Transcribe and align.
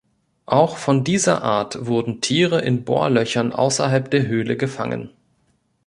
Auch 0.47 0.77
von 0.77 1.03
dieser 1.03 1.43
Art 1.43 1.85
wurden 1.85 2.21
Tiere 2.21 2.59
in 2.63 2.85
Bohrlöchern 2.85 3.53
außerhalb 3.53 4.09
der 4.09 4.25
Höhle 4.25 4.57
gefangen. 4.57 5.11